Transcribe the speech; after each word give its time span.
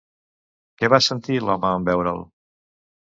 Què 0.79 0.89
va 0.95 1.01
sentir 1.07 1.37
l'home 1.45 1.75
en 1.81 1.89
veure'l? 1.91 2.25